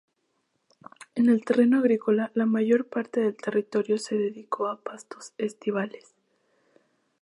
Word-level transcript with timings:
En 1.13 1.29
el 1.29 1.45
terreno 1.45 1.77
agrícola, 1.77 2.31
la 2.33 2.47
mayor 2.47 2.87
parte 2.87 3.21
del 3.21 3.35
territorio 3.37 3.99
se 3.99 4.15
dedicó 4.17 4.65
a 4.67 4.81
pastos 4.81 5.33
estivales. 5.37 6.15